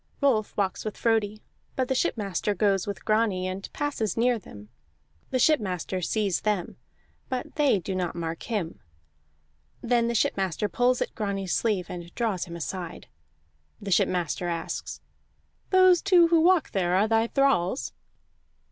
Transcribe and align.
Rolf 0.19 0.57
walks 0.57 0.83
with 0.83 0.97
Frodi, 0.97 1.43
but 1.75 1.87
the 1.87 1.93
shipmaster 1.93 2.55
goes 2.55 2.87
with 2.87 3.05
Grani, 3.05 3.47
and 3.47 3.71
passes 3.71 4.17
near 4.17 4.39
them; 4.39 4.69
the 5.29 5.37
shipmaster 5.37 6.01
sees 6.01 6.41
them, 6.41 6.75
but 7.29 7.53
they 7.53 7.77
do 7.77 7.93
not 7.93 8.15
mark 8.15 8.41
him. 8.41 8.79
Then 9.83 10.07
the 10.07 10.15
shipmaster 10.15 10.67
pulls 10.67 11.03
at 11.03 11.13
Grani's 11.13 11.53
sleeve, 11.53 11.85
and 11.87 12.11
draws 12.15 12.45
him 12.45 12.55
aside. 12.55 13.09
The 13.79 13.91
shipmaster 13.91 14.47
asks: 14.47 15.01
"Those 15.69 16.01
two 16.01 16.29
who 16.29 16.41
walk 16.41 16.71
there 16.71 16.95
are 16.95 17.07
thy 17.07 17.27
thralls?" 17.27 17.93